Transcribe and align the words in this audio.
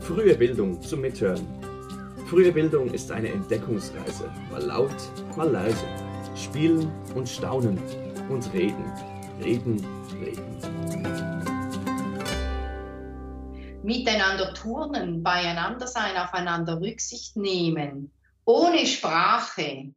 Frühe 0.00 0.34
Bildung 0.34 0.80
zum 0.82 1.00
Mithören. 1.00 1.46
Frühe 2.28 2.52
Bildung 2.52 2.92
ist 2.92 3.10
eine 3.10 3.28
Entdeckungsreise, 3.28 4.30
mal 4.50 4.62
laut, 4.62 4.94
mal 5.36 5.50
leise. 5.50 5.86
Spielen 6.36 6.90
und 7.14 7.28
staunen 7.28 7.78
und 8.28 8.52
reden, 8.52 8.84
reden, 9.42 9.84
reden. 10.20 10.54
Miteinander 13.82 14.54
turnen, 14.54 15.22
beieinander 15.22 15.86
sein, 15.86 16.16
aufeinander 16.16 16.80
Rücksicht 16.80 17.36
nehmen, 17.36 18.10
ohne 18.46 18.86
Sprache, 18.86 19.92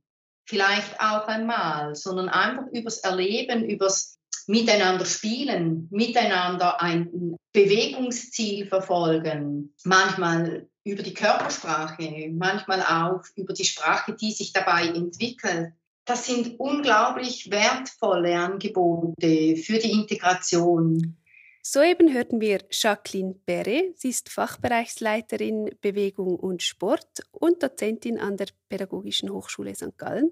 vielleicht 0.46 1.00
auch 1.00 1.28
einmal, 1.28 1.96
sondern 1.96 2.28
einfach 2.28 2.68
übers 2.72 3.00
Erleben, 3.00 3.64
übers 3.64 4.17
miteinander 4.48 5.06
spielen, 5.06 5.88
miteinander 5.92 6.82
ein 6.82 7.36
Bewegungsziel 7.54 8.66
verfolgen, 8.68 9.74
manchmal 9.84 10.68
über 10.84 11.04
die 11.04 11.14
Körpersprache, 11.14 12.32
manchmal 12.34 12.82
auch 12.82 13.24
über 13.36 13.54
die 13.54 13.66
Sprache, 13.66 14.14
die 14.14 14.32
sich 14.32 14.54
dabei 14.54 14.88
entwickelt. 14.88 15.74
Das 16.06 16.26
sind 16.26 16.60
unglaublich 16.60 17.52
wertvolle 17.52 18.38
Angebote 18.38 19.58
für 19.58 19.78
die 19.78 19.92
Integration. 19.92 21.18
Soeben 21.62 22.14
hörten 22.14 22.40
wir 22.40 22.60
Jacqueline 22.72 23.36
Berre. 23.46 23.92
Sie 23.96 24.08
ist 24.08 24.30
Fachbereichsleiterin 24.30 25.70
Bewegung 25.82 26.38
und 26.38 26.64
Sport 26.64 27.24
und 27.32 27.62
Dozentin 27.62 28.18
an 28.20 28.38
der 28.38 28.48
Pädagogischen 28.70 29.30
Hochschule 29.30 29.76
St. 29.76 29.98
Gallen. 29.98 30.32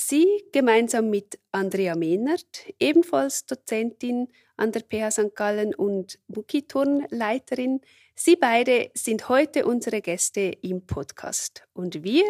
Sie 0.00 0.26
gemeinsam 0.50 1.10
mit 1.10 1.38
Andrea 1.52 1.94
Mehnert, 1.94 2.64
ebenfalls 2.78 3.44
Dozentin 3.44 4.28
an 4.56 4.72
der 4.72 4.80
PH 4.80 5.10
St. 5.10 5.34
Gallen 5.34 5.74
und 5.74 6.18
Muckiturnleiterin, 6.26 7.80
Sie 8.14 8.36
beide 8.36 8.90
sind 8.94 9.28
heute 9.30 9.66
unsere 9.66 10.02
Gäste 10.02 10.40
im 10.62 10.86
Podcast. 10.86 11.66
Und 11.72 12.02
wir, 12.02 12.24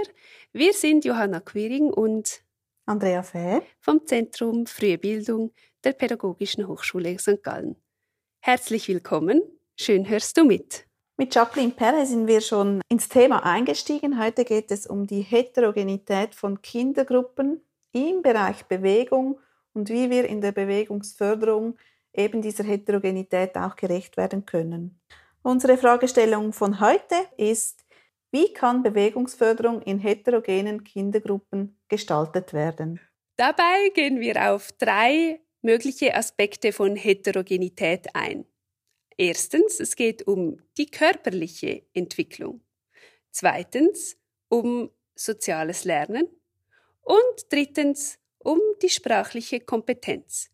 wir 0.53 0.73
sind 0.73 1.05
Johanna 1.05 1.41
Quiring 1.41 1.91
und 1.91 2.43
Andrea 2.87 3.23
Fäh 3.23 3.61
vom 3.81 4.07
Zentrum 4.07 4.67
Frühe 4.67 4.99
Bildung 4.99 5.53
der 5.83 5.93
Pädagogischen 5.93 6.67
Hochschule 6.69 7.19
St. 7.19 7.43
Gallen. 7.43 7.77
Herzlich 8.41 8.89
willkommen, 8.89 9.43
schön 9.77 10.09
hörst 10.09 10.37
du 10.37 10.45
mit. 10.45 10.90
Mit 11.21 11.35
Jacqueline 11.35 11.73
Perre 11.73 12.07
sind 12.07 12.27
wir 12.29 12.41
schon 12.41 12.81
ins 12.89 13.11
Thema 13.11 13.45
eingestiegen. 13.45 14.19
Heute 14.19 14.43
geht 14.43 14.71
es 14.71 14.87
um 14.87 15.07
die 15.07 15.21
Heterogenität 15.21 16.35
von 16.35 16.63
Kindergruppen 16.63 17.61
im 17.93 18.23
Bereich 18.23 18.65
Bewegung 18.65 19.39
und 19.75 19.91
wie 19.91 20.09
wir 20.09 20.25
in 20.25 20.41
der 20.41 20.53
Bewegungsförderung 20.53 21.77
eben 22.15 22.41
dieser 22.41 22.65
Heterogenität 22.65 23.55
auch 23.59 23.77
gerecht 23.77 24.17
werden 24.17 24.47
können. 24.47 24.99
Unsere 25.43 25.77
Fragestellung 25.77 26.55
von 26.55 26.81
heute 26.81 27.17
ist, 27.37 27.85
wie 28.31 28.55
kann 28.55 28.83
Bewegungsförderung 28.83 29.83
in 29.83 29.99
heterogenen 29.99 30.85
Kindergruppen 30.85 31.79
gestaltet 31.89 32.55
werden? 32.55 32.99
Dabei 33.37 33.91
gehen 33.93 34.21
wir 34.21 34.55
auf 34.55 34.73
drei 34.73 35.43
mögliche 35.61 36.15
Aspekte 36.17 36.73
von 36.73 36.97
Heterogenität 36.97 38.07
ein. 38.15 38.47
Erstens, 39.21 39.81
es 39.81 39.97
geht 39.97 40.27
um 40.27 40.63
die 40.79 40.87
körperliche 40.87 41.83
Entwicklung. 41.93 42.63
Zweitens, 43.31 44.17
um 44.49 44.91
soziales 45.15 45.85
Lernen. 45.85 46.27
Und 47.03 47.45
drittens, 47.51 48.19
um 48.39 48.59
die 48.81 48.89
sprachliche 48.89 49.61
Kompetenz. 49.61 50.49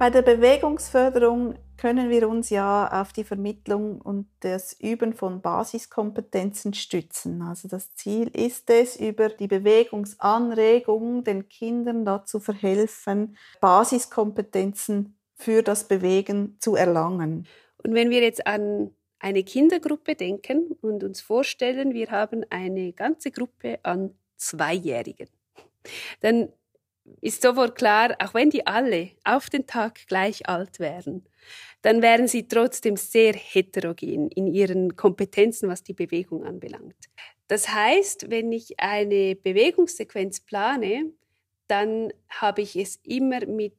Bei 0.00 0.08
der 0.08 0.22
Bewegungsförderung 0.22 1.56
können 1.76 2.08
wir 2.08 2.26
uns 2.26 2.48
ja 2.48 3.02
auf 3.02 3.12
die 3.12 3.22
Vermittlung 3.22 4.00
und 4.00 4.28
das 4.40 4.72
Üben 4.80 5.12
von 5.12 5.42
Basiskompetenzen 5.42 6.72
stützen. 6.72 7.42
Also 7.42 7.68
das 7.68 7.94
Ziel 7.96 8.28
ist 8.28 8.70
es, 8.70 8.96
über 8.96 9.28
die 9.28 9.46
Bewegungsanregung 9.46 11.22
den 11.22 11.50
Kindern 11.50 12.06
dazu 12.06 12.40
verhelfen, 12.40 13.36
Basiskompetenzen 13.60 15.18
für 15.34 15.62
das 15.62 15.86
Bewegen 15.86 16.56
zu 16.60 16.76
erlangen. 16.76 17.46
Und 17.76 17.92
wenn 17.92 18.08
wir 18.08 18.22
jetzt 18.22 18.46
an 18.46 18.94
eine 19.18 19.44
Kindergruppe 19.44 20.14
denken 20.14 20.78
und 20.80 21.04
uns 21.04 21.20
vorstellen, 21.20 21.92
wir 21.92 22.10
haben 22.10 22.46
eine 22.48 22.94
ganze 22.94 23.30
Gruppe 23.30 23.80
an 23.82 24.14
Zweijährigen, 24.38 25.28
dann 26.20 26.48
ist 27.20 27.42
sofort 27.42 27.76
klar, 27.76 28.16
auch 28.18 28.34
wenn 28.34 28.50
die 28.50 28.66
alle 28.66 29.10
auf 29.24 29.50
den 29.50 29.66
Tag 29.66 30.06
gleich 30.06 30.48
alt 30.48 30.80
wären, 30.80 31.24
dann 31.82 32.02
wären 32.02 32.28
sie 32.28 32.46
trotzdem 32.46 32.96
sehr 32.96 33.34
heterogen 33.34 34.28
in 34.28 34.46
ihren 34.46 34.96
Kompetenzen, 34.96 35.68
was 35.68 35.82
die 35.82 35.94
Bewegung 35.94 36.44
anbelangt. 36.44 36.96
Das 37.48 37.68
heißt, 37.68 38.30
wenn 38.30 38.52
ich 38.52 38.78
eine 38.78 39.34
Bewegungssequenz 39.34 40.40
plane, 40.40 41.12
dann 41.66 42.12
habe 42.28 42.62
ich 42.62 42.76
es 42.76 43.00
immer 43.04 43.46
mit 43.46 43.74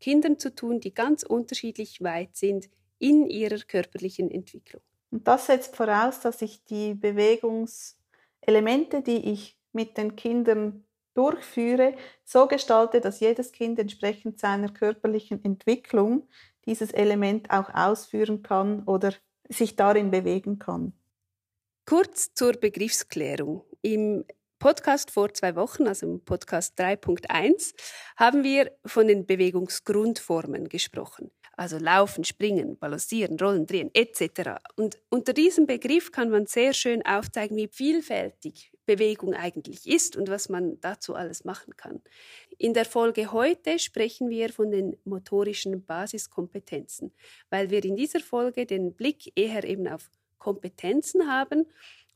Kindern 0.00 0.38
zu 0.38 0.54
tun, 0.54 0.80
die 0.80 0.94
ganz 0.94 1.22
unterschiedlich 1.22 2.02
weit 2.02 2.36
sind 2.36 2.68
in 2.98 3.26
ihrer 3.26 3.58
körperlichen 3.58 4.30
Entwicklung. 4.30 4.82
Und 5.10 5.26
das 5.26 5.46
setzt 5.46 5.76
voraus, 5.76 6.20
dass 6.20 6.42
ich 6.42 6.64
die 6.64 6.94
Bewegungselemente, 6.94 9.02
die 9.02 9.32
ich 9.32 9.56
mit 9.72 9.96
den 9.96 10.16
Kindern 10.16 10.85
durchführe, 11.16 11.94
so 12.24 12.46
gestalte, 12.46 13.00
dass 13.00 13.20
jedes 13.20 13.52
Kind 13.52 13.78
entsprechend 13.78 14.38
seiner 14.38 14.68
körperlichen 14.68 15.44
Entwicklung 15.44 16.28
dieses 16.66 16.92
Element 16.92 17.50
auch 17.50 17.72
ausführen 17.72 18.42
kann 18.42 18.82
oder 18.84 19.14
sich 19.48 19.76
darin 19.76 20.10
bewegen 20.10 20.58
kann. 20.58 20.92
Kurz 21.84 22.34
zur 22.34 22.52
Begriffsklärung. 22.54 23.64
Im 23.82 24.24
Podcast 24.58 25.10
vor 25.10 25.32
zwei 25.32 25.54
Wochen, 25.54 25.86
also 25.86 26.06
im 26.06 26.24
Podcast 26.24 26.78
3.1, 26.80 27.74
haben 28.16 28.42
wir 28.42 28.72
von 28.84 29.06
den 29.06 29.26
Bewegungsgrundformen 29.26 30.68
gesprochen. 30.68 31.30
Also 31.56 31.78
laufen, 31.78 32.24
springen, 32.24 32.76
balancieren, 32.78 33.38
rollen, 33.38 33.66
drehen 33.66 33.90
etc. 33.94 34.58
Und 34.76 34.98
unter 35.08 35.32
diesem 35.32 35.66
Begriff 35.66 36.10
kann 36.10 36.30
man 36.30 36.46
sehr 36.46 36.72
schön 36.74 37.04
aufzeigen, 37.06 37.56
wie 37.56 37.68
vielfältig 37.68 38.72
Bewegung 38.86 39.34
eigentlich 39.34 39.86
ist 39.86 40.16
und 40.16 40.28
was 40.28 40.48
man 40.48 40.80
dazu 40.80 41.14
alles 41.14 41.44
machen 41.44 41.76
kann. 41.76 42.00
In 42.56 42.72
der 42.72 42.84
Folge 42.84 43.32
heute 43.32 43.78
sprechen 43.78 44.30
wir 44.30 44.50
von 44.50 44.70
den 44.70 44.96
motorischen 45.04 45.84
Basiskompetenzen, 45.84 47.12
weil 47.50 47.70
wir 47.70 47.84
in 47.84 47.96
dieser 47.96 48.20
Folge 48.20 48.64
den 48.64 48.94
Blick 48.94 49.32
eher 49.36 49.64
eben 49.64 49.88
auf 49.88 50.10
Kompetenzen 50.38 51.30
haben 51.30 51.66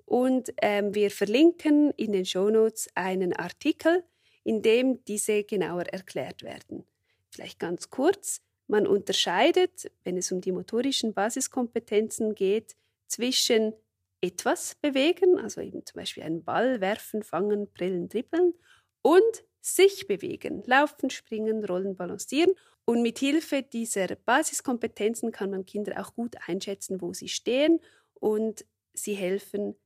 und 0.07 0.53
ähm, 0.63 0.95
wir 0.95 1.11
verlinken 1.11 1.91
in 1.97 2.13
den 2.13 2.25
Shownotes 2.25 2.89
einen 2.95 3.33
Artikel, 3.33 4.05
in 4.45 4.63
dem 4.63 5.05
diese 5.05 5.45
genauer 5.45 5.87
erklärt 5.87 6.43
werden. 6.43 6.85
Vielleicht 7.31 7.59
ganz 7.59 7.91
kurz, 7.91 8.41
man 8.67 8.87
unterscheidet, 8.87 9.91
wenn 10.05 10.17
es 10.17 10.33
um 10.33 10.41
die 10.41 10.53
motorischen 10.53 11.13
Basiskompetenzen 11.13 12.35
geht, 12.35 12.77
zwischen 13.07 13.73
etwas 14.21 14.75
bewegen, 14.77 15.39
also 15.39 15.61
eben 15.61 15.85
zum 15.85 15.99
Beispiel 15.99 16.23
einen 16.23 16.45
Ball 16.45 16.81
werfen, 16.81 17.23
fangen, 17.23 17.71
brillen, 17.73 18.09
dribbeln 18.09 18.55
und 19.03 19.45
sich 19.61 20.07
bewegen, 20.07 20.63
laufen, 20.67 21.11
springen, 21.11 21.65
rollen, 21.65 21.97
balancieren. 21.97 22.55
Und 22.85 23.03
mit 23.03 23.19
Hilfe 23.19 23.63
dieser 23.63 24.09
Basiskompetenzen 24.17 25.33
kann 25.33 25.51
man 25.51 25.67
Kinder 25.67 26.01
auch 26.01 26.15
gut 26.15 26.37
einschätzen, 26.47 27.01
wo 27.01 27.13
sie 27.13 27.29
stehen 27.29 27.81
und 28.15 28.65
sie 28.95 29.15
helfen, 29.15 29.77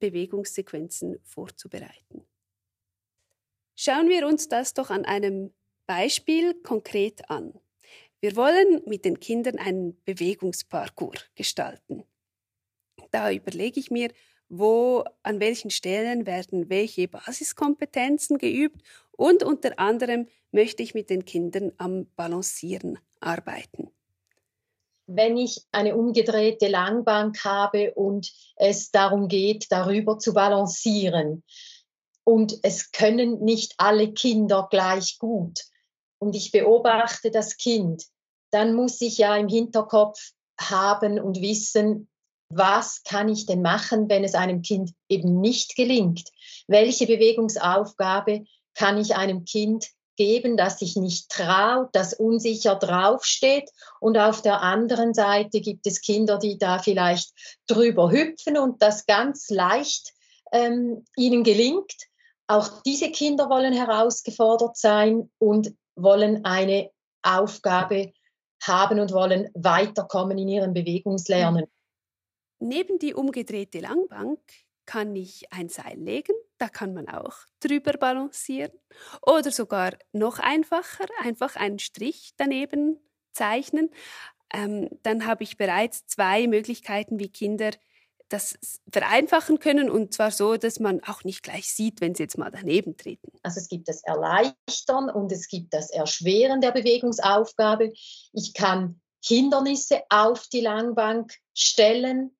Bewegungssequenzen 0.00 1.18
vorzubereiten. 1.24 2.24
Schauen 3.74 4.08
wir 4.08 4.26
uns 4.26 4.48
das 4.48 4.74
doch 4.74 4.90
an 4.90 5.04
einem 5.04 5.52
Beispiel 5.86 6.54
konkret 6.62 7.28
an. 7.30 7.58
Wir 8.20 8.36
wollen 8.36 8.82
mit 8.86 9.04
den 9.04 9.20
Kindern 9.20 9.58
einen 9.58 10.00
Bewegungsparcours 10.04 11.24
gestalten. 11.34 12.04
Da 13.10 13.30
überlege 13.30 13.80
ich 13.80 13.90
mir, 13.90 14.10
wo, 14.48 15.04
an 15.22 15.40
welchen 15.40 15.70
Stellen 15.70 16.26
werden 16.26 16.70
welche 16.70 17.08
Basiskompetenzen 17.08 18.38
geübt 18.38 18.82
und 19.12 19.42
unter 19.42 19.78
anderem 19.78 20.26
möchte 20.52 20.82
ich 20.82 20.94
mit 20.94 21.10
den 21.10 21.24
Kindern 21.24 21.72
am 21.76 22.06
Balancieren 22.16 22.98
arbeiten. 23.20 23.90
Wenn 25.06 25.36
ich 25.36 25.66
eine 25.72 25.96
umgedrehte 25.96 26.68
Langbank 26.68 27.44
habe 27.44 27.94
und 27.94 28.30
es 28.56 28.90
darum 28.90 29.28
geht, 29.28 29.66
darüber 29.70 30.18
zu 30.18 30.34
balancieren. 30.34 31.44
Und 32.24 32.58
es 32.62 32.92
können 32.92 33.42
nicht 33.42 33.74
alle 33.78 34.12
Kinder 34.12 34.68
gleich 34.70 35.18
gut. 35.18 35.60
Und 36.18 36.36
ich 36.36 36.52
beobachte 36.52 37.30
das 37.30 37.56
Kind, 37.56 38.04
dann 38.50 38.74
muss 38.74 39.00
ich 39.00 39.18
ja 39.18 39.34
im 39.36 39.48
Hinterkopf 39.48 40.32
haben 40.60 41.18
und 41.20 41.40
wissen, 41.40 42.08
was 42.50 43.02
kann 43.02 43.28
ich 43.28 43.46
denn 43.46 43.62
machen, 43.62 44.08
wenn 44.08 44.24
es 44.24 44.34
einem 44.34 44.62
Kind 44.62 44.92
eben 45.08 45.40
nicht 45.40 45.76
gelingt? 45.76 46.30
Welche 46.66 47.06
Bewegungsaufgabe 47.06 48.44
kann 48.74 48.98
ich 48.98 49.16
einem 49.16 49.44
Kind 49.44 49.86
geben, 50.16 50.56
das 50.56 50.80
sich 50.80 50.96
nicht 50.96 51.30
traut, 51.30 51.88
das 51.92 52.12
unsicher 52.12 52.74
draufsteht. 52.74 53.70
Und 54.00 54.18
auf 54.18 54.42
der 54.42 54.62
anderen 54.62 55.14
Seite 55.14 55.60
gibt 55.60 55.86
es 55.86 56.00
Kinder, 56.00 56.38
die 56.38 56.58
da 56.58 56.78
vielleicht 56.80 57.32
drüber 57.66 58.10
hüpfen 58.10 58.58
und 58.58 58.82
das 58.82 59.06
ganz 59.06 59.48
leicht 59.48 60.12
ähm, 60.52 61.04
ihnen 61.16 61.44
gelingt. 61.44 61.94
Auch 62.48 62.82
diese 62.82 63.10
Kinder 63.10 63.48
wollen 63.48 63.72
herausgefordert 63.72 64.76
sein 64.76 65.30
und 65.38 65.72
wollen 65.94 66.44
eine 66.44 66.90
Aufgabe 67.22 68.12
haben 68.62 68.98
und 68.98 69.12
wollen 69.12 69.50
weiterkommen 69.54 70.38
in 70.38 70.48
ihrem 70.48 70.72
Bewegungslernen. 70.72 71.66
Neben 72.58 72.98
die 72.98 73.14
umgedrehte 73.14 73.80
Langbank 73.80 74.40
kann 74.84 75.14
ich 75.14 75.52
ein 75.52 75.68
Seil 75.68 75.98
legen, 75.98 76.34
da 76.56 76.68
kann 76.68 76.94
man 76.94 77.08
auch 77.08 77.34
drüber 77.60 77.92
balancieren 77.92 78.72
oder 79.20 79.50
sogar 79.50 79.92
noch 80.12 80.38
einfacher, 80.38 81.06
einfach 81.22 81.56
einen 81.56 81.78
Strich 81.78 82.32
daneben 82.36 82.98
zeichnen. 83.32 83.90
Ähm, 84.52 84.88
dann 85.02 85.26
habe 85.26 85.44
ich 85.44 85.58
bereits 85.58 86.06
zwei 86.06 86.46
Möglichkeiten, 86.46 87.18
wie 87.18 87.28
Kinder 87.28 87.70
das 88.30 88.58
vereinfachen 88.90 89.58
können 89.58 89.90
und 89.90 90.12
zwar 90.12 90.30
so, 90.30 90.56
dass 90.56 90.80
man 90.80 91.02
auch 91.04 91.24
nicht 91.24 91.42
gleich 91.42 91.68
sieht, 91.72 92.00
wenn 92.00 92.14
sie 92.14 92.24
jetzt 92.24 92.38
mal 92.38 92.50
daneben 92.50 92.96
treten. 92.96 93.32
Also 93.42 93.60
es 93.60 93.68
gibt 93.68 93.88
das 93.88 94.02
Erleichtern 94.04 95.10
und 95.10 95.32
es 95.32 95.48
gibt 95.48 95.72
das 95.72 95.90
Erschweren 95.90 96.60
der 96.60 96.72
Bewegungsaufgabe. 96.72 97.92
Ich 98.32 98.54
kann 98.54 99.00
Hindernisse 99.24 100.02
auf 100.10 100.46
die 100.48 100.60
Langbank 100.60 101.34
stellen, 101.54 102.36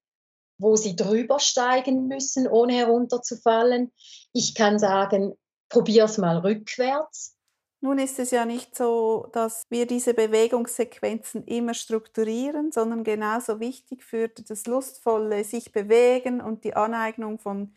wo 0.58 0.76
sie 0.76 0.96
drüber 0.96 1.38
steigen 1.38 2.08
müssen, 2.08 2.46
ohne 2.48 2.74
herunterzufallen. 2.74 3.92
Ich 4.32 4.54
kann 4.54 4.78
sagen, 4.78 5.34
probier's 5.68 6.18
mal 6.18 6.38
rückwärts. 6.38 7.34
Nun 7.80 7.98
ist 7.98 8.18
es 8.18 8.32
ja 8.32 8.44
nicht 8.44 8.76
so, 8.76 9.28
dass 9.32 9.64
wir 9.70 9.86
diese 9.86 10.12
Bewegungssequenzen 10.12 11.44
immer 11.44 11.74
strukturieren, 11.74 12.72
sondern 12.72 13.04
genauso 13.04 13.60
wichtig 13.60 14.02
für 14.02 14.28
das 14.28 14.66
lustvolle 14.66 15.44
sich 15.44 15.70
bewegen 15.70 16.40
und 16.40 16.64
die 16.64 16.74
Aneignung 16.74 17.38
von 17.38 17.72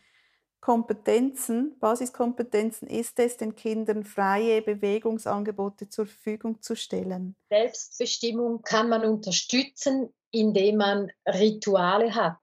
Kompetenzen, 0.60 1.76
Basiskompetenzen 1.80 2.86
ist 2.86 3.18
es, 3.18 3.36
den 3.36 3.56
Kindern 3.56 4.04
freie 4.04 4.62
Bewegungsangebote 4.62 5.88
zur 5.88 6.06
Verfügung 6.06 6.62
zu 6.62 6.76
stellen. 6.76 7.34
Selbstbestimmung 7.50 8.62
kann 8.62 8.88
man 8.88 9.04
unterstützen, 9.04 10.14
indem 10.30 10.76
man 10.76 11.10
Rituale 11.26 12.14
hat. 12.14 12.38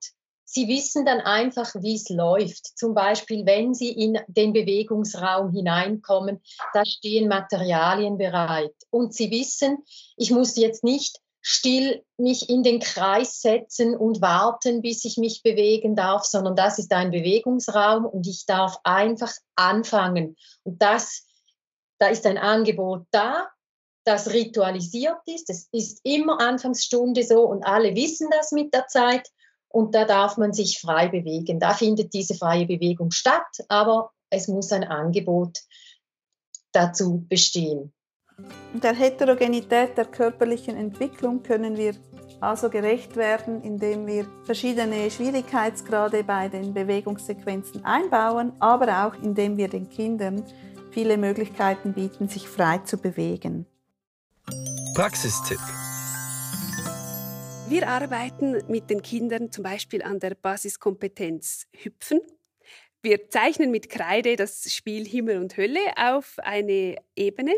Sie 0.51 0.67
wissen 0.67 1.05
dann 1.05 1.19
einfach, 1.19 1.75
wie 1.75 1.93
es 1.93 2.09
läuft. 2.09 2.75
Zum 2.75 2.95
Beispiel, 2.95 3.45
wenn 3.45 3.75
Sie 3.75 3.91
in 3.91 4.17
den 4.27 4.51
Bewegungsraum 4.51 5.51
hineinkommen, 5.51 6.41
da 6.73 6.83
stehen 6.85 7.27
Materialien 7.27 8.17
bereit. 8.17 8.73
Und 8.89 9.13
Sie 9.13 9.29
wissen, 9.29 9.77
ich 10.17 10.31
muss 10.31 10.57
jetzt 10.57 10.83
nicht 10.83 11.19
still 11.41 12.03
mich 12.17 12.49
in 12.49 12.63
den 12.63 12.79
Kreis 12.79 13.41
setzen 13.41 13.95
und 13.95 14.21
warten, 14.21 14.81
bis 14.81 15.05
ich 15.05 15.17
mich 15.17 15.43
bewegen 15.43 15.95
darf, 15.95 16.23
sondern 16.23 16.55
das 16.55 16.79
ist 16.79 16.91
ein 16.93 17.11
Bewegungsraum 17.11 18.05
und 18.05 18.25
ich 18.25 18.47
darf 18.47 18.79
einfach 18.83 19.31
anfangen. 19.55 20.35
Und 20.63 20.81
das, 20.81 21.27
da 21.99 22.07
ist 22.07 22.25
ein 22.25 22.39
Angebot 22.39 23.05
da, 23.11 23.49
das 24.03 24.33
ritualisiert 24.33 25.19
ist. 25.27 25.51
Es 25.51 25.67
ist 25.71 25.99
immer 26.03 26.41
Anfangsstunde 26.41 27.21
so 27.21 27.43
und 27.43 27.63
alle 27.63 27.93
wissen 27.93 28.29
das 28.31 28.51
mit 28.51 28.73
der 28.73 28.87
Zeit 28.87 29.29
und 29.69 29.95
da 29.95 30.05
darf 30.05 30.37
man 30.37 30.51
sich 30.51 30.81
frei 30.81 31.07
bewegen. 31.07 31.59
Da 31.59 31.73
findet 31.73 32.13
diese 32.13 32.35
freie 32.35 32.65
Bewegung 32.65 33.11
statt, 33.11 33.63
aber 33.67 34.11
es 34.29 34.47
muss 34.47 34.71
ein 34.71 34.83
Angebot 34.83 35.59
dazu 36.71 37.25
bestehen. 37.27 37.93
Der 38.73 38.93
Heterogenität 38.93 39.97
der 39.97 40.05
körperlichen 40.05 40.75
Entwicklung 40.75 41.43
können 41.43 41.77
wir 41.77 41.95
also 42.39 42.69
gerecht 42.69 43.17
werden, 43.17 43.61
indem 43.61 44.07
wir 44.07 44.25
verschiedene 44.45 45.11
Schwierigkeitsgrade 45.11 46.23
bei 46.23 46.47
den 46.47 46.73
Bewegungssequenzen 46.73 47.83
einbauen, 47.83 48.53
aber 48.59 49.05
auch 49.05 49.21
indem 49.21 49.57
wir 49.57 49.67
den 49.67 49.89
Kindern 49.89 50.43
viele 50.91 51.17
Möglichkeiten 51.17 51.93
bieten, 51.93 52.29
sich 52.29 52.47
frei 52.47 52.77
zu 52.79 52.97
bewegen. 52.97 53.65
Praxistipp 54.95 55.59
wir 57.69 57.87
arbeiten 57.87 58.63
mit 58.67 58.89
den 58.89 59.03
Kindern 59.03 59.51
zum 59.51 59.63
Beispiel 59.63 60.01
an 60.01 60.19
der 60.19 60.33
Basiskompetenz 60.33 61.67
Hüpfen. 61.71 62.19
Wir 63.03 63.29
zeichnen 63.29 63.69
mit 63.69 63.89
Kreide 63.89 64.35
das 64.35 64.73
Spiel 64.73 65.05
Himmel 65.05 65.37
und 65.37 65.55
Hölle 65.55 65.79
auf 65.95 66.39
eine 66.39 66.95
Ebene 67.15 67.53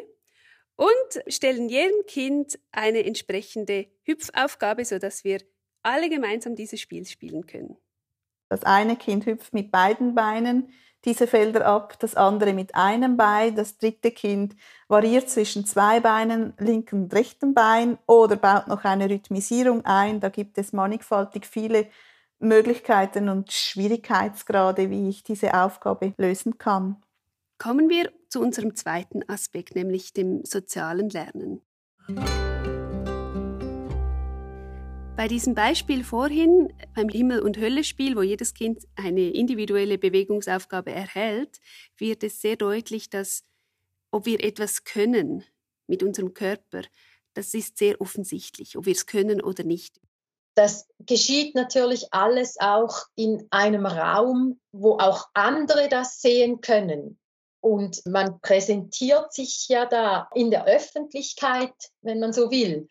und 0.76 1.24
stellen 1.28 1.70
jedem 1.70 2.06
Kind 2.08 2.60
eine 2.74 3.06
entsprechende 3.06 3.88
Hüpfaufgabe, 4.04 4.84
sodass 4.84 5.24
wir 5.24 5.40
alle 5.82 6.10
gemeinsam 6.10 6.56
dieses 6.56 6.82
Spiel 6.82 7.06
spielen 7.06 7.48
können. 7.48 7.78
Das 8.50 8.64
eine 8.64 8.98
Kind 8.98 9.26
hüpft 9.26 9.54
mit 9.54 9.72
beiden 9.72 10.14
Beinen, 10.14 10.74
diese 11.06 11.28
Felder 11.28 11.66
ab, 11.66 11.98
das 12.00 12.16
andere 12.16 12.54
mit 12.54 12.76
einem 12.76 13.18
Bein, 13.18 13.56
das 13.56 13.78
dritte 13.78 14.12
Kind 14.12 14.56
variiert 14.88 15.30
zwischen 15.30 15.66
zwei 15.66 16.00
Beinen, 16.00 16.54
linken 16.60 17.04
und 17.04 17.14
rechten 17.14 17.54
Bein 17.54 17.98
oder 18.06 18.36
baut 18.36 18.68
noch 18.68 18.84
eine 18.84 19.10
Rhythmisierung 19.10 19.84
ein. 19.86 20.20
Da 20.20 20.30
gibt 20.30 20.58
es 20.58 20.74
mannigfaltig 20.74 21.46
viele 21.46 21.88
Möglichkeiten 22.40 23.30
und 23.30 23.52
Schwierigkeitsgrade, 23.52 24.90
wie 24.90 25.10
ich 25.10 25.24
diese 25.24 25.54
Aufgabe 25.54 26.14
lösen 26.18 26.58
kann. 26.58 26.98
Kommen 27.58 27.90
wir 27.90 28.12
zu 28.30 28.42
unserem 28.42 28.76
zweiten 28.76 29.28
Aspekt, 29.30 29.76
nämlich 29.76 30.14
dem 30.14 30.44
sozialen 30.44 31.10
Lernen. 31.10 31.62
Bei 35.22 35.28
diesem 35.28 35.54
Beispiel 35.54 36.04
vorhin, 36.04 36.74
beim 36.96 37.08
Himmel- 37.08 37.44
und 37.44 37.60
Hölle-Spiel, 37.60 38.16
wo 38.16 38.24
jedes 38.24 38.56
Kind 38.56 38.88
eine 38.96 39.30
individuelle 39.30 40.00
Bewegungsaufgabe 40.00 40.92
erhält, 40.92 41.60
wird 41.96 42.24
es 42.24 42.42
sehr 42.42 42.56
deutlich, 42.56 43.08
dass 43.08 43.44
ob 44.10 44.26
wir 44.26 44.44
etwas 44.44 44.84
können 44.84 45.44
mit 45.86 46.02
unserem 46.02 46.34
Körper, 46.34 46.82
das 47.36 47.54
ist 47.54 47.78
sehr 47.78 48.02
offensichtlich, 48.02 48.76
ob 48.80 48.88
wir 48.88 48.94
es 48.94 49.06
können 49.06 49.42
oder 49.42 49.64
nicht. 49.64 50.02
Das 50.56 50.88
geschieht 50.98 51.54
natürlich 51.54 52.12
alles 52.12 52.60
auch 52.60 53.04
in 53.14 53.46
einem 53.52 53.86
Raum, 53.86 54.60
wo 54.72 54.98
auch 54.98 55.28
andere 55.36 55.88
das 55.88 56.20
sehen 56.20 56.62
können. 56.62 57.20
Und 57.60 58.04
man 58.08 58.42
präsentiert 58.42 59.32
sich 59.34 59.68
ja 59.68 59.86
da 59.86 60.30
in 60.34 60.50
der 60.50 60.66
Öffentlichkeit, 60.66 61.76
wenn 62.02 62.20
man 62.20 62.34
so 62.34 62.50
will. 62.50 62.88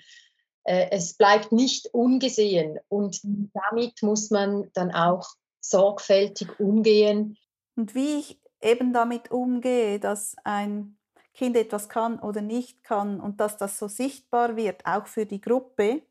Äh, 0.64 0.88
es 0.90 1.14
bleibt 1.14 1.52
nicht 1.52 1.92
ungesehen 1.92 2.78
und 2.88 3.20
damit 3.22 4.02
muss 4.02 4.30
man 4.30 4.70
dann 4.74 4.92
auch 4.92 5.26
sorgfältig 5.60 6.58
umgehen. 6.58 7.36
Und 7.76 7.94
wie 7.94 8.18
ich 8.18 8.40
eben 8.60 8.92
damit 8.92 9.30
umgehe, 9.30 9.98
dass 9.98 10.36
ein 10.44 10.98
Kind 11.32 11.56
etwas 11.56 11.88
kann 11.88 12.18
oder 12.18 12.42
nicht 12.42 12.82
kann 12.82 13.20
und 13.20 13.40
dass 13.40 13.56
das 13.56 13.78
so 13.78 13.88
sichtbar 13.88 14.56
wird, 14.56 14.84
auch 14.84 15.06
für 15.06 15.26
die 15.26 15.40
Gruppe, 15.40 16.02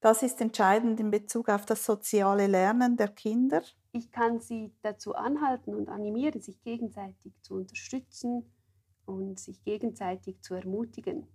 das 0.00 0.22
ist 0.22 0.40
entscheidend 0.42 1.00
in 1.00 1.10
Bezug 1.10 1.48
auf 1.48 1.64
das 1.64 1.86
soziale 1.86 2.46
Lernen 2.46 2.98
der 2.98 3.08
Kinder. 3.08 3.62
Ich 3.92 4.12
kann 4.12 4.38
sie 4.40 4.70
dazu 4.82 5.14
anhalten 5.14 5.74
und 5.74 5.88
animieren, 5.88 6.42
sich 6.42 6.60
gegenseitig 6.62 7.32
zu 7.40 7.54
unterstützen 7.54 8.44
und 9.06 9.38
sich 9.38 9.62
gegenseitig 9.64 10.42
zu 10.42 10.54
ermutigen. 10.54 11.26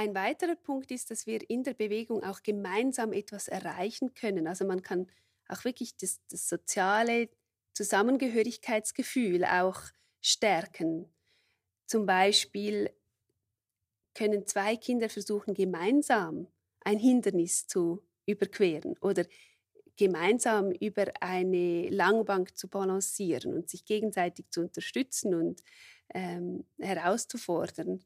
Ein 0.00 0.14
weiterer 0.14 0.56
Punkt 0.56 0.90
ist, 0.92 1.10
dass 1.10 1.26
wir 1.26 1.50
in 1.50 1.62
der 1.62 1.74
Bewegung 1.74 2.24
auch 2.24 2.42
gemeinsam 2.42 3.12
etwas 3.12 3.48
erreichen 3.48 4.14
können. 4.14 4.46
Also 4.46 4.64
man 4.64 4.80
kann 4.80 5.06
auch 5.46 5.62
wirklich 5.64 5.94
das, 5.98 6.22
das 6.30 6.48
soziale 6.48 7.28
Zusammengehörigkeitsgefühl 7.74 9.44
auch 9.44 9.78
stärken. 10.22 11.12
Zum 11.84 12.06
Beispiel 12.06 12.88
können 14.14 14.46
zwei 14.46 14.78
Kinder 14.78 15.10
versuchen, 15.10 15.52
gemeinsam 15.52 16.46
ein 16.80 16.98
Hindernis 16.98 17.66
zu 17.66 18.02
überqueren 18.24 18.96
oder 19.02 19.26
gemeinsam 19.98 20.70
über 20.70 21.12
eine 21.20 21.90
Langbank 21.90 22.56
zu 22.56 22.68
balancieren 22.68 23.52
und 23.52 23.68
sich 23.68 23.84
gegenseitig 23.84 24.46
zu 24.48 24.62
unterstützen 24.62 25.34
und 25.34 25.62
ähm, 26.14 26.64
herauszufordern. 26.78 28.02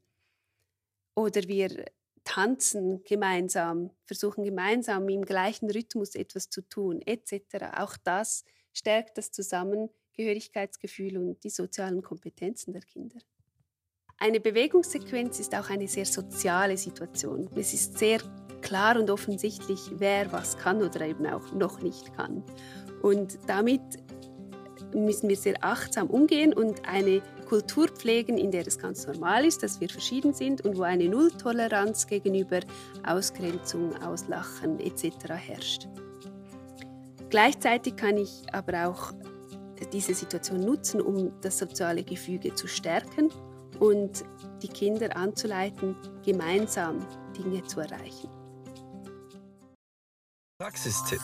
Oder 1.14 1.42
wir 1.46 1.84
tanzen 2.24 3.02
gemeinsam, 3.04 3.90
versuchen 4.04 4.44
gemeinsam 4.44 5.08
im 5.08 5.22
gleichen 5.22 5.70
Rhythmus 5.70 6.14
etwas 6.14 6.48
zu 6.48 6.62
tun, 6.62 7.00
etc. 7.02 7.76
Auch 7.76 7.96
das 8.02 8.44
stärkt 8.72 9.18
das 9.18 9.30
Zusammengehörigkeitsgefühl 9.30 11.18
und 11.18 11.44
die 11.44 11.50
sozialen 11.50 12.02
Kompetenzen 12.02 12.72
der 12.72 12.82
Kinder. 12.82 13.20
Eine 14.16 14.40
Bewegungssequenz 14.40 15.40
ist 15.40 15.54
auch 15.54 15.70
eine 15.70 15.88
sehr 15.88 16.06
soziale 16.06 16.76
Situation. 16.76 17.50
Es 17.56 17.74
ist 17.74 17.98
sehr 17.98 18.20
klar 18.62 18.98
und 18.98 19.10
offensichtlich, 19.10 19.80
wer 19.94 20.32
was 20.32 20.56
kann 20.56 20.82
oder 20.82 21.02
eben 21.02 21.26
auch 21.26 21.52
noch 21.52 21.82
nicht 21.82 22.14
kann. 22.14 22.42
Und 23.02 23.38
damit 23.46 23.82
müssen 24.94 25.28
wir 25.28 25.36
sehr 25.36 25.62
achtsam 25.62 26.08
umgehen 26.08 26.54
und 26.54 26.88
eine 26.88 27.22
Kultur 27.44 27.88
pflegen, 27.88 28.38
in 28.38 28.50
der 28.50 28.66
es 28.66 28.78
ganz 28.78 29.06
normal 29.06 29.44
ist, 29.44 29.62
dass 29.62 29.80
wir 29.80 29.88
verschieden 29.88 30.34
sind 30.34 30.64
und 30.64 30.76
wo 30.76 30.82
eine 30.82 31.08
Nulltoleranz 31.08 32.06
gegenüber 32.06 32.60
Ausgrenzung, 33.06 33.96
Auslachen 34.02 34.80
etc. 34.80 35.28
herrscht. 35.28 35.88
Gleichzeitig 37.30 37.96
kann 37.96 38.16
ich 38.16 38.42
aber 38.52 38.88
auch 38.88 39.12
diese 39.92 40.14
Situation 40.14 40.60
nutzen, 40.60 41.00
um 41.00 41.32
das 41.40 41.58
soziale 41.58 42.02
Gefüge 42.02 42.54
zu 42.54 42.66
stärken 42.66 43.30
und 43.80 44.24
die 44.62 44.68
Kinder 44.68 45.16
anzuleiten, 45.16 45.96
gemeinsam 46.24 47.04
Dinge 47.36 47.62
zu 47.64 47.80
erreichen. 47.80 48.30
Praxistipp. 50.58 51.20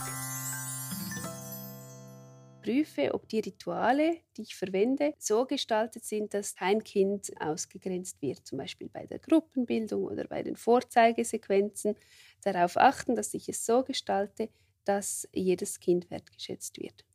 Prüfe, 2.61 3.13
ob 3.13 3.27
die 3.27 3.39
Rituale, 3.39 4.17
die 4.37 4.43
ich 4.43 4.55
verwende, 4.55 5.13
so 5.17 5.45
gestaltet 5.45 6.05
sind, 6.05 6.33
dass 6.33 6.55
kein 6.55 6.83
Kind 6.83 7.31
ausgegrenzt 7.39 8.21
wird, 8.21 8.45
zum 8.45 8.59
Beispiel 8.59 8.89
bei 8.89 9.05
der 9.05 9.19
Gruppenbildung 9.19 10.03
oder 10.03 10.25
bei 10.27 10.43
den 10.43 10.55
Vorzeigesequenzen. 10.55 11.95
Darauf 12.43 12.77
achten, 12.77 13.15
dass 13.15 13.33
ich 13.33 13.49
es 13.49 13.65
so 13.65 13.83
gestalte, 13.83 14.49
dass 14.85 15.27
jedes 15.33 15.79
Kind 15.79 16.09
wertgeschätzt 16.11 16.77
wird. 16.79 17.05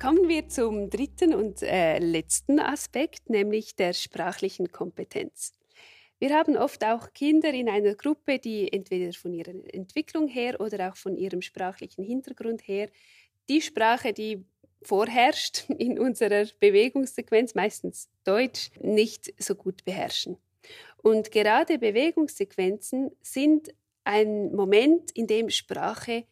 Kommen 0.00 0.28
wir 0.28 0.48
zum 0.48 0.90
dritten 0.90 1.34
und 1.34 1.62
äh, 1.62 1.98
letzten 1.98 2.60
Aspekt, 2.60 3.30
nämlich 3.30 3.74
der 3.74 3.94
sprachlichen 3.94 4.70
Kompetenz. 4.70 5.52
Wir 6.24 6.34
haben 6.34 6.56
oft 6.56 6.82
auch 6.86 7.12
Kinder 7.12 7.52
in 7.52 7.68
einer 7.68 7.94
Gruppe, 7.94 8.38
die 8.38 8.72
entweder 8.72 9.12
von 9.12 9.34
ihrer 9.34 9.52
Entwicklung 9.74 10.26
her 10.26 10.58
oder 10.58 10.88
auch 10.88 10.96
von 10.96 11.18
ihrem 11.18 11.42
sprachlichen 11.42 12.02
Hintergrund 12.02 12.66
her 12.66 12.88
die 13.50 13.60
Sprache, 13.60 14.14
die 14.14 14.42
vorherrscht 14.80 15.68
in 15.78 15.98
unserer 15.98 16.46
Bewegungssequenz, 16.60 17.54
meistens 17.54 18.08
Deutsch, 18.24 18.70
nicht 18.80 19.34
so 19.38 19.54
gut 19.54 19.84
beherrschen. 19.84 20.38
Und 21.02 21.30
gerade 21.30 21.78
Bewegungssequenzen 21.78 23.10
sind 23.20 23.74
ein 24.04 24.54
Moment, 24.54 25.10
in 25.10 25.26
dem 25.26 25.50
Sprache 25.50 26.24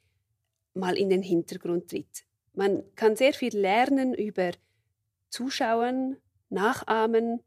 mal 0.72 0.96
in 0.96 1.10
den 1.10 1.20
Hintergrund 1.20 1.90
tritt. 1.90 2.24
Man 2.54 2.82
kann 2.94 3.14
sehr 3.14 3.34
viel 3.34 3.54
lernen 3.54 4.14
über 4.14 4.52
Zuschauen, 5.28 6.16
Nachahmen, 6.48 7.42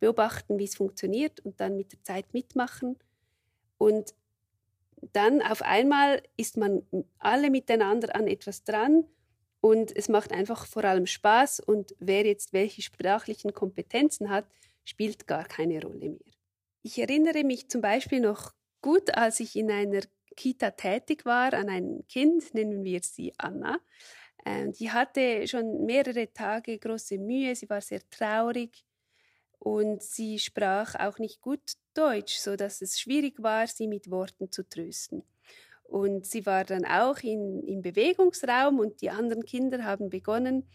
beobachten, 0.00 0.58
wie 0.58 0.64
es 0.64 0.74
funktioniert 0.74 1.40
und 1.40 1.60
dann 1.60 1.76
mit 1.76 1.92
der 1.92 2.02
Zeit 2.02 2.32
mitmachen. 2.34 2.98
Und 3.78 4.14
dann 5.12 5.40
auf 5.42 5.62
einmal 5.62 6.22
ist 6.36 6.56
man 6.56 6.82
alle 7.18 7.50
miteinander 7.50 8.14
an 8.14 8.26
etwas 8.26 8.64
dran 8.64 9.04
und 9.60 9.94
es 9.96 10.08
macht 10.08 10.32
einfach 10.32 10.66
vor 10.66 10.84
allem 10.84 11.06
Spaß 11.06 11.60
und 11.60 11.94
wer 11.98 12.24
jetzt 12.26 12.52
welche 12.52 12.82
sprachlichen 12.82 13.52
Kompetenzen 13.52 14.30
hat, 14.30 14.46
spielt 14.84 15.26
gar 15.26 15.44
keine 15.44 15.82
Rolle 15.82 16.10
mehr. 16.10 16.34
Ich 16.82 16.98
erinnere 16.98 17.44
mich 17.44 17.68
zum 17.68 17.82
Beispiel 17.82 18.20
noch 18.20 18.52
gut, 18.80 19.14
als 19.14 19.40
ich 19.40 19.56
in 19.56 19.70
einer 19.70 20.00
Kita 20.36 20.70
tätig 20.70 21.26
war, 21.26 21.52
an 21.52 21.68
ein 21.68 22.04
Kind, 22.08 22.54
nennen 22.54 22.84
wir 22.84 23.00
sie 23.02 23.34
Anna. 23.36 23.78
Ähm, 24.46 24.72
die 24.72 24.90
hatte 24.90 25.46
schon 25.46 25.84
mehrere 25.84 26.32
Tage 26.32 26.78
große 26.78 27.18
Mühe, 27.18 27.54
sie 27.54 27.68
war 27.68 27.82
sehr 27.82 28.00
traurig 28.08 28.84
und 29.60 30.02
sie 30.02 30.38
sprach 30.38 30.94
auch 30.96 31.18
nicht 31.18 31.40
gut 31.40 31.60
Deutsch, 31.94 32.38
so 32.38 32.56
dass 32.56 32.80
es 32.80 32.98
schwierig 32.98 33.42
war, 33.42 33.66
sie 33.66 33.86
mit 33.86 34.10
Worten 34.10 34.50
zu 34.50 34.66
trösten. 34.66 35.22
Und 35.84 36.24
sie 36.24 36.46
war 36.46 36.64
dann 36.64 36.84
auch 36.86 37.18
in, 37.18 37.62
im 37.64 37.82
Bewegungsraum 37.82 38.78
und 38.78 39.02
die 39.02 39.10
anderen 39.10 39.44
Kinder 39.44 39.84
haben 39.84 40.08
begonnen, 40.08 40.66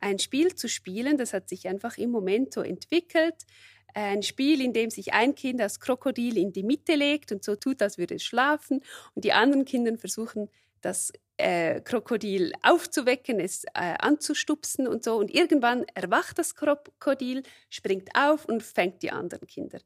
ein 0.00 0.18
Spiel 0.18 0.54
zu 0.56 0.68
spielen. 0.68 1.18
Das 1.18 1.32
hat 1.32 1.48
sich 1.48 1.68
einfach 1.68 1.98
im 1.98 2.10
Moment 2.10 2.52
so 2.52 2.62
entwickelt. 2.62 3.46
Ein 3.94 4.22
Spiel, 4.22 4.60
in 4.60 4.72
dem 4.72 4.90
sich 4.90 5.12
ein 5.12 5.36
Kind 5.36 5.60
als 5.60 5.78
Krokodil 5.78 6.36
in 6.36 6.52
die 6.52 6.64
Mitte 6.64 6.96
legt 6.96 7.30
und 7.30 7.44
so 7.44 7.54
tut, 7.54 7.80
als 7.80 7.96
würde 7.96 8.16
es 8.16 8.24
schlafen. 8.24 8.82
Und 9.14 9.24
die 9.24 9.32
anderen 9.32 9.64
Kinder 9.64 9.96
versuchen, 9.98 10.48
das 10.82 11.12
äh, 11.38 11.80
Krokodil 11.80 12.52
aufzuwecken, 12.62 13.40
es 13.40 13.64
äh, 13.74 13.94
anzustupsen 13.98 14.86
und 14.86 15.02
so. 15.02 15.16
Und 15.16 15.34
irgendwann 15.34 15.84
erwacht 15.94 16.38
das 16.38 16.54
Krokodil, 16.54 17.42
springt 17.70 18.10
auf 18.14 18.44
und 18.44 18.62
fängt 18.62 19.02
die 19.02 19.10
anderen 19.10 19.46
Kinder. 19.46 19.78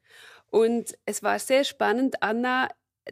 Und 0.50 0.96
es 1.04 1.22
war 1.22 1.38
sehr 1.38 1.64
spannend, 1.64 2.22
Anna 2.22 2.68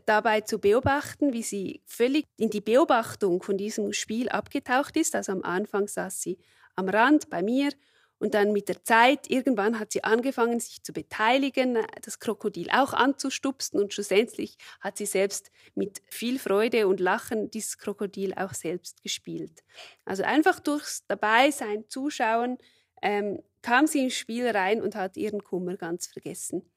dabei 0.06 0.40
zu 0.40 0.58
beobachten, 0.58 1.32
wie 1.32 1.42
sie 1.42 1.82
völlig 1.86 2.26
in 2.36 2.50
die 2.50 2.60
Beobachtung 2.60 3.42
von 3.42 3.56
diesem 3.56 3.92
Spiel 3.92 4.28
abgetaucht 4.28 4.96
ist. 4.96 5.14
Also 5.14 5.32
am 5.32 5.42
Anfang 5.42 5.86
saß 5.86 6.20
sie 6.20 6.38
am 6.74 6.88
Rand 6.88 7.30
bei 7.30 7.42
mir 7.42 7.70
und 8.18 8.34
dann 8.34 8.52
mit 8.52 8.68
der 8.68 8.82
Zeit, 8.84 9.28
irgendwann 9.28 9.78
hat 9.78 9.92
sie 9.92 10.04
angefangen, 10.04 10.60
sich 10.60 10.82
zu 10.82 10.92
beteiligen, 10.92 11.78
das 12.02 12.18
Krokodil 12.18 12.70
auch 12.70 12.92
anzustupsen 12.92 13.80
und 13.80 13.92
schlussendlich 13.92 14.56
hat 14.80 14.96
sie 14.96 15.06
selbst 15.06 15.50
mit 15.74 16.00
viel 16.08 16.38
Freude 16.38 16.86
und 16.86 17.00
Lachen 17.00 17.50
dieses 17.50 17.78
Krokodil 17.78 18.34
auch 18.34 18.54
selbst 18.54 19.02
gespielt. 19.02 19.64
Also 20.04 20.22
einfach 20.22 20.60
durchs 20.60 21.06
Dabeisein, 21.06 21.84
Zuschauen, 21.88 22.58
ähm, 23.02 23.42
kam 23.62 23.86
sie 23.86 24.04
ins 24.04 24.14
Spiel 24.14 24.48
rein 24.48 24.80
und 24.82 24.94
hat 24.94 25.16
ihren 25.16 25.42
Kummer 25.42 25.76
ganz 25.76 26.06
vergessen. 26.06 26.70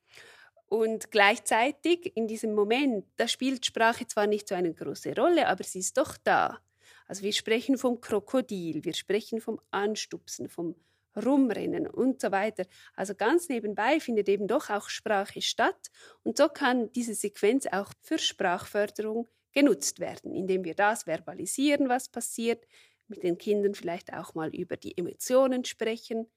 Und 0.69 1.11
gleichzeitig 1.11 2.11
in 2.15 2.27
diesem 2.27 2.53
Moment, 2.53 3.05
da 3.15 3.27
spielt 3.27 3.65
Sprache 3.65 4.05
zwar 4.07 4.27
nicht 4.27 4.49
so 4.49 4.55
eine 4.55 4.73
große 4.73 5.15
Rolle, 5.15 5.47
aber 5.47 5.63
sie 5.63 5.79
ist 5.79 5.97
doch 5.97 6.17
da. 6.23 6.59
Also 7.07 7.23
wir 7.23 7.31
sprechen 7.31 7.77
vom 7.77 8.01
Krokodil, 8.01 8.83
wir 8.83 8.93
sprechen 8.93 9.39
vom 9.39 9.61
Anstupsen, 9.71 10.49
vom 10.49 10.75
rumrennen 11.17 11.87
und 11.87 12.21
so 12.21 12.31
weiter. 12.31 12.65
Also 12.95 13.15
ganz 13.15 13.49
nebenbei 13.49 13.99
findet 13.99 14.29
eben 14.29 14.47
doch 14.47 14.69
auch 14.69 14.89
Sprache 14.89 15.41
statt 15.41 15.89
und 16.23 16.37
so 16.37 16.47
kann 16.49 16.91
diese 16.93 17.13
Sequenz 17.13 17.65
auch 17.67 17.91
für 18.01 18.17
Sprachförderung 18.17 19.27
genutzt 19.53 19.99
werden, 19.99 20.35
indem 20.35 20.63
wir 20.63 20.75
das 20.75 21.03
verbalisieren, 21.03 21.89
was 21.89 22.09
passiert, 22.09 22.65
mit 23.07 23.23
den 23.23 23.37
Kindern 23.37 23.73
vielleicht 23.73 24.13
auch 24.13 24.35
mal 24.35 24.53
über 24.53 24.77
die 24.77 24.97
Emotionen 24.97 25.65
sprechen. 25.65 26.27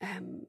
Ähm, 0.00 0.46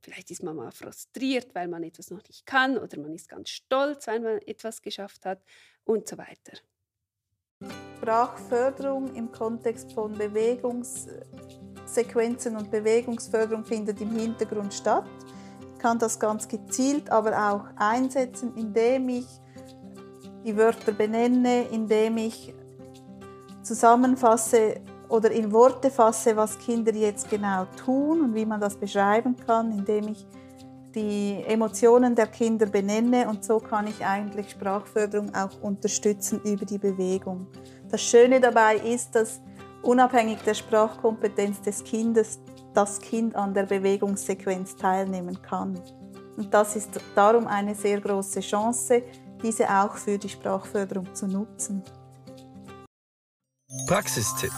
vielleicht 0.00 0.30
ist 0.30 0.42
man 0.42 0.56
mal 0.56 0.70
frustriert, 0.70 1.54
weil 1.54 1.68
man 1.68 1.82
etwas 1.82 2.10
noch 2.10 2.22
nicht 2.26 2.46
kann 2.46 2.78
oder 2.78 2.98
man 2.98 3.14
ist 3.14 3.28
ganz 3.28 3.50
stolz, 3.50 4.06
weil 4.06 4.20
man 4.20 4.38
etwas 4.46 4.80
geschafft 4.80 5.26
hat 5.26 5.42
und 5.84 6.08
so 6.08 6.16
weiter. 6.18 6.58
Sprachförderung 7.98 9.14
im 9.14 9.30
Kontext 9.30 9.92
von 9.92 10.16
Bewegungs 10.16 11.06
Sequenzen 11.94 12.56
und 12.56 12.70
Bewegungsförderung 12.70 13.64
findet 13.64 14.00
im 14.00 14.10
Hintergrund 14.10 14.72
statt. 14.72 15.04
Ich 15.74 15.78
kann 15.80 15.98
das 15.98 16.18
ganz 16.18 16.46
gezielt 16.46 17.10
aber 17.10 17.32
auch 17.50 17.64
einsetzen, 17.76 18.52
indem 18.56 19.08
ich 19.08 19.26
die 20.44 20.56
Wörter 20.56 20.92
benenne, 20.92 21.62
indem 21.70 22.16
ich 22.18 22.54
zusammenfasse 23.62 24.80
oder 25.08 25.30
in 25.30 25.52
Worte 25.52 25.90
fasse, 25.90 26.36
was 26.36 26.58
Kinder 26.58 26.94
jetzt 26.94 27.28
genau 27.28 27.66
tun 27.84 28.22
und 28.22 28.34
wie 28.34 28.46
man 28.46 28.60
das 28.60 28.76
beschreiben 28.76 29.36
kann, 29.36 29.72
indem 29.72 30.08
ich 30.08 30.26
die 30.94 31.42
Emotionen 31.46 32.14
der 32.14 32.26
Kinder 32.26 32.66
benenne 32.66 33.28
und 33.28 33.44
so 33.44 33.58
kann 33.58 33.86
ich 33.86 34.04
eigentlich 34.04 34.50
Sprachförderung 34.50 35.34
auch 35.34 35.60
unterstützen 35.62 36.40
über 36.44 36.64
die 36.64 36.78
Bewegung. 36.78 37.46
Das 37.88 38.02
Schöne 38.02 38.40
dabei 38.40 38.76
ist, 38.76 39.14
dass 39.14 39.40
unabhängig 39.82 40.38
der 40.42 40.54
Sprachkompetenz 40.54 41.60
des 41.62 41.84
Kindes 41.84 42.40
das 42.74 43.00
Kind 43.00 43.34
an 43.34 43.54
der 43.54 43.64
Bewegungssequenz 43.64 44.76
teilnehmen 44.76 45.40
kann. 45.42 45.80
Und 46.36 46.52
das 46.54 46.76
ist 46.76 47.00
darum 47.14 47.46
eine 47.46 47.74
sehr 47.74 48.00
große 48.00 48.40
Chance, 48.40 49.02
diese 49.42 49.68
auch 49.68 49.96
für 49.96 50.18
die 50.18 50.28
Sprachförderung 50.28 51.14
zu 51.14 51.26
nutzen. 51.26 51.82
Praxistipp. 53.86 54.52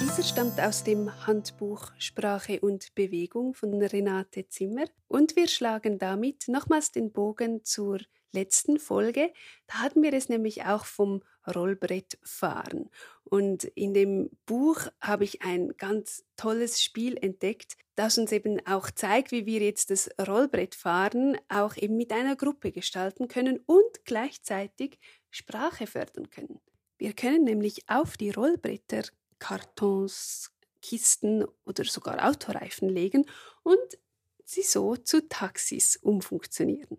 Dieser 0.00 0.22
stammt 0.22 0.58
aus 0.58 0.82
dem 0.82 1.10
Handbuch 1.26 1.90
Sprache 1.98 2.60
und 2.60 2.94
Bewegung 2.94 3.54
von 3.54 3.74
Renate 3.82 4.48
Zimmer 4.48 4.84
und 5.08 5.36
wir 5.36 5.46
schlagen 5.46 5.98
damit 5.98 6.48
nochmals 6.48 6.90
den 6.90 7.12
Bogen 7.12 7.64
zur 7.64 7.98
letzten 8.32 8.78
Folge. 8.78 9.32
Da 9.66 9.74
hatten 9.74 10.02
wir 10.02 10.14
es 10.14 10.28
nämlich 10.28 10.64
auch 10.64 10.84
vom 10.84 11.22
Rollbrettfahren. 11.54 12.90
Und 13.24 13.64
in 13.64 13.94
dem 13.94 14.30
Buch 14.46 14.86
habe 15.00 15.24
ich 15.24 15.42
ein 15.42 15.74
ganz 15.76 16.24
tolles 16.36 16.82
Spiel 16.82 17.16
entdeckt, 17.16 17.76
das 17.94 18.18
uns 18.18 18.32
eben 18.32 18.64
auch 18.66 18.90
zeigt, 18.90 19.30
wie 19.30 19.46
wir 19.46 19.60
jetzt 19.60 19.90
das 19.90 20.10
Rollbrettfahren 20.18 21.38
auch 21.48 21.76
eben 21.76 21.96
mit 21.96 22.12
einer 22.12 22.36
Gruppe 22.36 22.72
gestalten 22.72 23.28
können 23.28 23.60
und 23.66 24.04
gleichzeitig 24.04 24.98
Sprache 25.30 25.86
fördern 25.86 26.30
können. 26.30 26.60
Wir 26.98 27.12
können 27.12 27.44
nämlich 27.44 27.88
auf 27.88 28.16
die 28.16 28.30
Rollbretter 28.30 29.02
Kartons, 29.38 30.50
Kisten 30.82 31.44
oder 31.64 31.84
sogar 31.84 32.28
Autoreifen 32.28 32.88
legen 32.88 33.26
und 33.62 33.98
sie 34.44 34.62
so 34.62 34.96
zu 34.96 35.28
Taxis 35.28 35.96
umfunktionieren. 35.96 36.98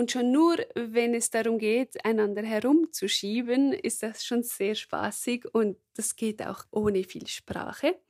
Und 0.00 0.12
schon 0.12 0.32
nur, 0.32 0.56
wenn 0.74 1.12
es 1.12 1.28
darum 1.28 1.58
geht, 1.58 2.06
einander 2.06 2.40
herumzuschieben, 2.40 3.74
ist 3.74 4.02
das 4.02 4.24
schon 4.24 4.42
sehr 4.42 4.74
spaßig 4.74 5.44
und 5.52 5.76
das 5.92 6.16
geht 6.16 6.40
auch 6.40 6.64
ohne 6.70 7.04
viel 7.04 7.26
Sprache. 7.26 8.00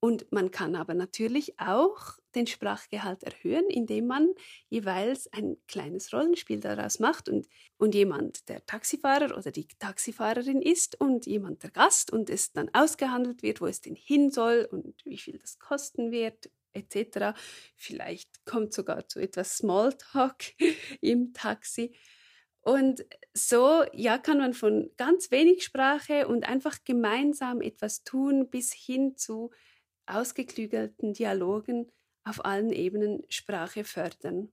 Und 0.00 0.32
man 0.32 0.50
kann 0.50 0.74
aber 0.74 0.92
natürlich 0.92 1.60
auch 1.60 2.18
den 2.34 2.48
Sprachgehalt 2.48 3.22
erhöhen, 3.22 3.66
indem 3.70 4.08
man 4.08 4.28
jeweils 4.70 5.32
ein 5.32 5.56
kleines 5.68 6.12
Rollenspiel 6.12 6.58
daraus 6.58 6.98
macht 6.98 7.28
und, 7.28 7.46
und 7.76 7.94
jemand 7.94 8.48
der 8.48 8.66
Taxifahrer 8.66 9.38
oder 9.38 9.52
die 9.52 9.68
Taxifahrerin 9.78 10.62
ist 10.62 11.00
und 11.00 11.26
jemand 11.26 11.62
der 11.62 11.70
Gast 11.70 12.12
und 12.12 12.28
es 12.28 12.52
dann 12.52 12.70
ausgehandelt 12.72 13.44
wird, 13.44 13.60
wo 13.60 13.68
es 13.68 13.80
denn 13.80 13.94
hin 13.94 14.32
soll 14.32 14.66
und 14.68 15.00
wie 15.04 15.18
viel 15.18 15.38
das 15.38 15.60
kosten 15.60 16.10
wird 16.10 16.50
etc. 16.74 17.36
Vielleicht 17.76 18.44
kommt 18.44 18.72
sogar 18.72 19.08
zu 19.08 19.20
etwas 19.20 19.56
Smalltalk 19.56 20.44
im 21.00 21.32
Taxi. 21.32 21.94
Und 22.60 23.04
so 23.34 23.84
ja, 23.92 24.16
kann 24.18 24.38
man 24.38 24.54
von 24.54 24.90
ganz 24.96 25.30
wenig 25.30 25.64
Sprache 25.64 26.26
und 26.26 26.48
einfach 26.48 26.78
gemeinsam 26.84 27.60
etwas 27.60 28.04
tun 28.04 28.48
bis 28.48 28.72
hin 28.72 29.16
zu 29.16 29.50
ausgeklügelten 30.06 31.12
Dialogen 31.12 31.90
auf 32.24 32.44
allen 32.44 32.72
Ebenen 32.72 33.22
Sprache 33.28 33.84
fördern. 33.84 34.50